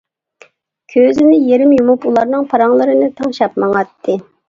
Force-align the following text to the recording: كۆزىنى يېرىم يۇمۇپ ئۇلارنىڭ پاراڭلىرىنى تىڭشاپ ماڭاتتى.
كۆزىنى 0.93 1.35
يېرىم 1.51 1.77
يۇمۇپ 1.77 2.09
ئۇلارنىڭ 2.09 2.51
پاراڭلىرىنى 2.57 3.15
تىڭشاپ 3.23 3.65
ماڭاتتى. 3.67 4.23